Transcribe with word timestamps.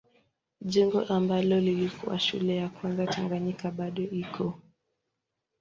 Jengo 0.61 1.01
ambalo 1.01 1.59
lilikuwa 1.59 2.19
shule 2.19 2.55
ya 2.55 2.69
kwanza 2.69 3.07
Tanganyika 3.07 3.71
bado 3.71 4.03
iko. 4.03 4.59